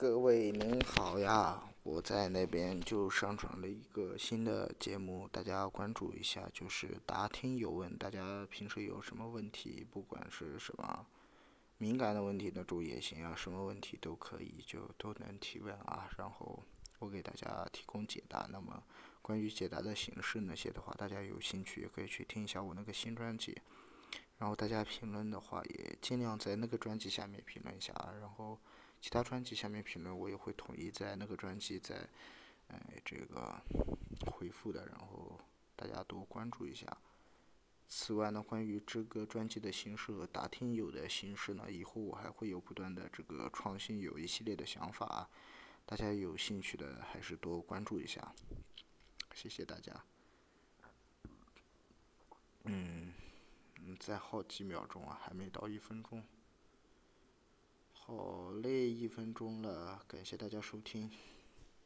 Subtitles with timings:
[0.00, 7.98] 各位您好呀，我在那边就上传了一个新的节目，大家关注一下，就是答听有问。
[7.98, 11.04] 大家平时有什么问题，不管是什么
[11.78, 16.08] 敏感的问题，那种也行啊，什么问题都可以，就都能提问啊。
[16.16, 16.62] 然后
[17.00, 18.46] 我给大家提供解答。
[18.52, 18.80] 那么
[19.20, 23.60] 关于解答的形式那些的话，大家有兴趣也可以去听一下我那个新专辑。
[24.36, 28.14] 然后大家评论的话，也尽量在那个专辑下面评论一下啊。
[28.20, 28.56] 然后。
[29.00, 32.08] 其他专辑下面评论我也会统一在那个专辑在，
[32.68, 33.62] 哎这个
[34.32, 35.40] 回复的，然后
[35.76, 36.96] 大家多关注一下。
[37.88, 45.30] 此外呢，关于这个专辑的形式和打听友的形式呢，以后我还会有不断的这个创新，有一系列的想法，
[45.86, 48.34] 大家有兴趣的还是多关注一下。
[49.32, 50.04] 谢谢大家。
[52.64, 53.14] 嗯，
[53.80, 56.22] 嗯，再耗几秒钟啊，还没到一分钟。
[58.10, 61.10] 好嘞，一分钟了，感谢大家收听。